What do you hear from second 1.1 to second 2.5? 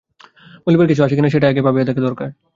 কি না সেটাই আগে ভাবিয়া দেখা দরকার।